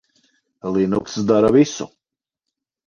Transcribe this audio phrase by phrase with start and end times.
[0.71, 1.91] Linux dara visu.